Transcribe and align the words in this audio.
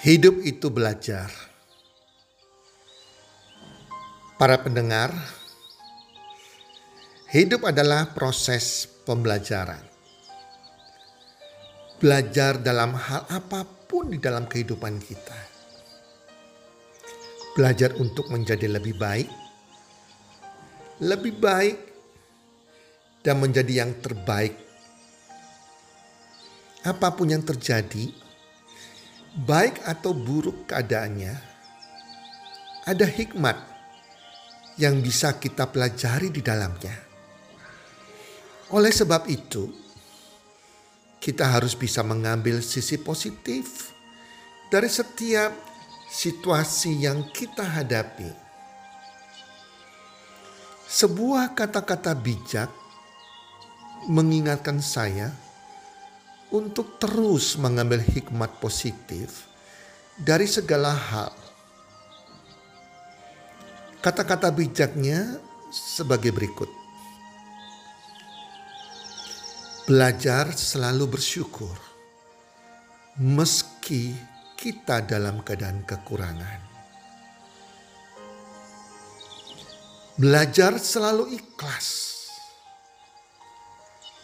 Hidup 0.00 0.40
itu 0.48 0.72
belajar. 0.72 1.28
Para 4.40 4.56
pendengar, 4.56 5.12
hidup 7.28 7.68
adalah 7.68 8.08
proses 8.16 8.88
pembelajaran. 9.04 9.84
Belajar 12.00 12.56
dalam 12.64 12.96
hal 12.96 13.28
apa 13.28 13.68
pun 13.68 14.08
di 14.08 14.16
dalam 14.16 14.48
kehidupan 14.48 15.04
kita. 15.04 15.36
Belajar 17.52 17.92
untuk 18.00 18.32
menjadi 18.32 18.72
lebih 18.72 18.96
baik, 18.96 19.28
lebih 21.04 21.36
baik, 21.36 21.76
dan 23.20 23.36
menjadi 23.36 23.84
yang 23.84 23.92
terbaik. 24.00 24.56
Apa 26.88 27.12
pun 27.12 27.28
yang 27.28 27.44
terjadi, 27.44 28.29
baik 29.34 29.86
atau 29.86 30.10
buruk 30.10 30.66
keadaannya, 30.66 31.34
ada 32.86 33.06
hikmat 33.06 33.56
yang 34.80 34.98
bisa 34.98 35.38
kita 35.38 35.70
pelajari 35.70 36.34
di 36.34 36.42
dalamnya. 36.42 36.96
Oleh 38.74 38.90
sebab 38.90 39.26
itu, 39.30 39.70
kita 41.20 41.46
harus 41.58 41.76
bisa 41.76 42.00
mengambil 42.00 42.64
sisi 42.64 42.96
positif 42.96 43.92
dari 44.72 44.88
setiap 44.88 45.52
situasi 46.10 47.06
yang 47.06 47.28
kita 47.30 47.62
hadapi. 47.62 48.30
Sebuah 50.90 51.54
kata-kata 51.54 52.18
bijak 52.18 52.70
mengingatkan 54.10 54.82
saya 54.82 55.30
untuk 56.50 56.98
terus 56.98 57.54
mengambil 57.54 58.02
hikmat 58.02 58.50
positif 58.58 59.46
dari 60.18 60.46
segala 60.50 60.90
hal. 60.90 61.34
Kata-kata 64.02 64.50
bijaknya 64.50 65.38
sebagai 65.70 66.34
berikut. 66.34 66.68
Belajar 69.86 70.54
selalu 70.54 71.18
bersyukur 71.18 71.74
meski 73.18 74.14
kita 74.54 75.02
dalam 75.02 75.42
keadaan 75.42 75.82
kekurangan. 75.82 76.60
Belajar 80.20 80.76
selalu 80.76 81.32
ikhlas 81.32 82.10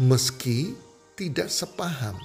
meski 0.00 0.72
tidak 1.22 1.46
sepaham. 1.46 2.18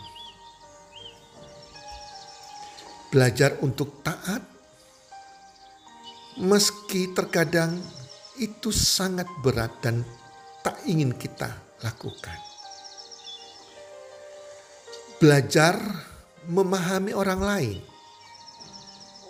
Belajar 3.14 3.62
untuk 3.62 4.02
taat, 4.02 4.42
meski 6.42 7.14
terkadang 7.14 7.78
itu 8.42 8.74
sangat 8.74 9.30
berat 9.46 9.70
dan 9.86 10.02
tak 10.66 10.82
ingin 10.90 11.14
kita 11.14 11.54
lakukan. 11.86 12.42
Belajar 15.22 15.78
memahami 16.50 17.14
orang 17.14 17.42
lain, 17.42 17.78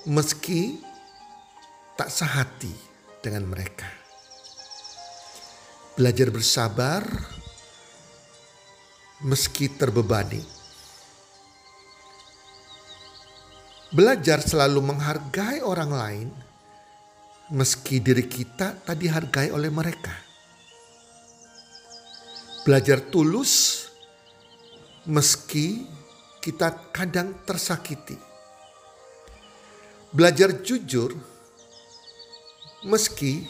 meski 0.07 0.79
tak 1.99 2.07
sehati 2.07 2.71
dengan 3.19 3.51
mereka. 3.51 3.91
Belajar 5.99 6.31
bersabar 6.31 7.03
meski 9.25 9.65
terbebani. 9.73 10.45
Belajar 13.89 14.43
selalu 14.45 14.93
menghargai 14.93 15.63
orang 15.65 15.89
lain 15.89 16.27
meski 17.49 17.97
diri 17.97 18.29
kita 18.29 18.77
tak 18.85 18.99
dihargai 18.99 19.49
oleh 19.49 19.73
mereka. 19.73 20.13
Belajar 22.61 22.99
tulus 23.09 23.87
meski 25.07 25.87
kita 26.43 26.93
kadang 26.93 27.41
tersakiti. 27.47 28.19
Belajar 30.13 30.61
jujur 30.61 31.15
meski 32.85 33.47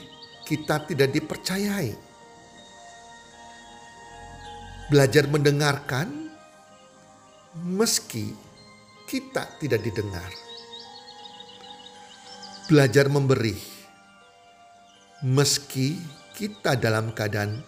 kita 0.48 0.86
tidak 0.88 1.12
dipercayai 1.12 2.07
belajar 4.88 5.28
mendengarkan 5.28 6.32
meski 7.60 8.32
kita 9.04 9.44
tidak 9.60 9.84
didengar. 9.84 10.32
Belajar 12.68 13.08
memberi 13.12 13.56
meski 15.24 15.96
kita 16.36 16.76
dalam 16.80 17.12
keadaan 17.16 17.64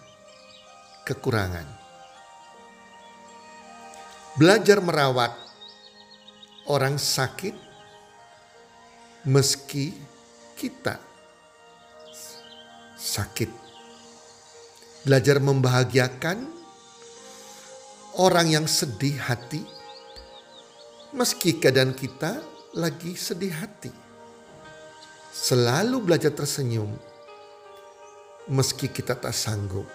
kekurangan. 1.04 1.64
Belajar 4.36 4.80
merawat 4.80 5.32
orang 6.68 6.96
sakit 6.96 7.52
meski 9.28 9.92
kita 10.56 11.00
sakit. 13.00 13.48
Belajar 15.08 15.40
membahagiakan 15.40 16.59
orang 18.20 18.52
yang 18.52 18.66
sedih 18.68 19.16
hati, 19.16 19.64
meski 21.16 21.56
keadaan 21.56 21.96
kita 21.96 22.36
lagi 22.76 23.16
sedih 23.16 23.48
hati. 23.48 23.88
Selalu 25.32 26.04
belajar 26.04 26.28
tersenyum, 26.36 26.92
meski 28.52 28.92
kita 28.92 29.16
tak 29.16 29.32
sanggup. 29.32 29.88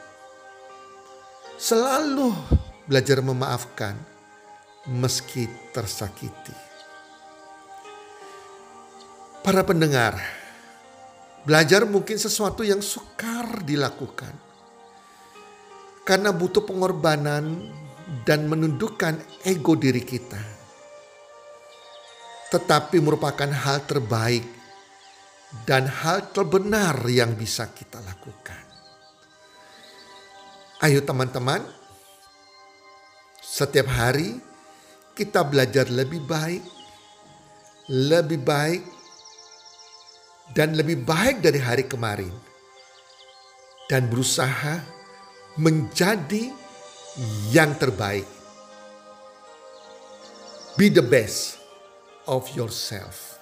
Selalu 1.61 2.33
belajar 2.89 3.21
memaafkan, 3.21 3.93
meski 4.89 5.45
tersakiti. 5.69 6.57
Para 9.45 9.61
pendengar, 9.61 10.17
belajar 11.45 11.85
mungkin 11.85 12.17
sesuatu 12.17 12.65
yang 12.65 12.81
sukar 12.81 13.61
dilakukan 13.61 14.33
karena 16.01 16.33
butuh 16.33 16.65
pengorbanan 16.65 17.84
dan 18.25 18.45
menundukkan 18.45 19.17
ego 19.41 19.73
diri 19.73 20.05
kita, 20.05 20.41
tetapi 22.53 23.01
merupakan 23.01 23.49
hal 23.49 23.81
terbaik 23.89 24.45
dan 25.65 25.89
hal 25.89 26.29
terbenar 26.29 27.01
yang 27.09 27.33
bisa 27.33 27.71
kita 27.73 27.97
lakukan. 28.05 28.61
Ayo, 30.85 31.01
teman-teman, 31.01 31.65
setiap 33.41 33.89
hari 33.89 34.37
kita 35.17 35.41
belajar 35.41 35.89
lebih 35.89 36.21
baik, 36.27 36.61
lebih 37.89 38.43
baik, 38.43 38.83
dan 40.53 40.77
lebih 40.77 41.01
baik 41.01 41.41
dari 41.41 41.57
hari 41.57 41.89
kemarin, 41.89 42.29
dan 43.89 44.05
berusaha 44.11 44.83
menjadi 45.55 46.64
yang 47.51 47.79
terbaik. 47.79 48.27
Be 50.75 50.91
the 50.91 51.03
best 51.03 51.63
of 52.27 52.43
yourself. 52.51 53.39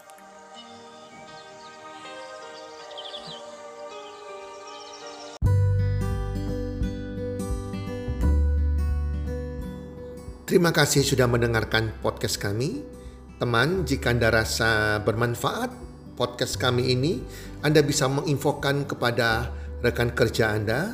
Terima 10.45 10.69
kasih 10.69 11.01
sudah 11.01 11.25
mendengarkan 11.25 11.97
podcast 12.05 12.37
kami. 12.37 12.85
Teman, 13.41 13.89
jika 13.89 14.13
Anda 14.13 14.29
rasa 14.29 15.01
bermanfaat 15.01 15.73
podcast 16.13 16.61
kami 16.61 16.93
ini, 16.93 17.25
Anda 17.65 17.81
bisa 17.81 18.05
menginfokan 18.05 18.85
kepada 18.85 19.49
rekan 19.81 20.13
kerja 20.13 20.53
Anda, 20.53 20.93